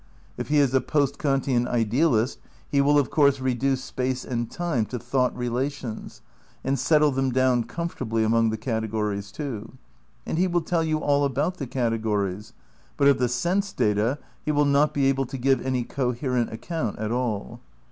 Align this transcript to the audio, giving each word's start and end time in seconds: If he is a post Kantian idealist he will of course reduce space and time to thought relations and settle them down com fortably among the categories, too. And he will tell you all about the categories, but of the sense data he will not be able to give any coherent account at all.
If 0.35 0.47
he 0.47 0.57
is 0.57 0.73
a 0.73 0.81
post 0.81 1.19
Kantian 1.19 1.67
idealist 1.67 2.39
he 2.67 2.81
will 2.81 2.97
of 2.97 3.11
course 3.11 3.39
reduce 3.39 3.83
space 3.83 4.25
and 4.25 4.49
time 4.49 4.87
to 4.87 4.97
thought 4.97 5.37
relations 5.37 6.23
and 6.63 6.79
settle 6.79 7.11
them 7.11 7.29
down 7.31 7.65
com 7.65 7.87
fortably 7.87 8.23
among 8.25 8.49
the 8.49 8.57
categories, 8.57 9.31
too. 9.31 9.73
And 10.25 10.39
he 10.39 10.47
will 10.47 10.61
tell 10.61 10.83
you 10.83 10.97
all 10.97 11.23
about 11.23 11.57
the 11.57 11.67
categories, 11.67 12.51
but 12.97 13.09
of 13.09 13.19
the 13.19 13.29
sense 13.29 13.71
data 13.73 14.17
he 14.43 14.51
will 14.51 14.65
not 14.65 14.91
be 14.91 15.05
able 15.05 15.27
to 15.27 15.37
give 15.37 15.63
any 15.63 15.83
coherent 15.83 16.51
account 16.51 16.97
at 16.97 17.11
all. 17.11 17.59